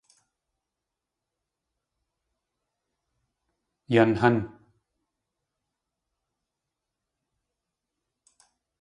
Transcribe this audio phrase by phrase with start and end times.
[3.93, 4.35] Yan hán!